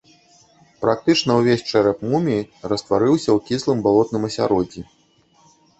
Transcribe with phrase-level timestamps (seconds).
[0.85, 4.81] Практычна ўвесь чэрап муміі растварыўся ў кіслым балотным асяроддзі.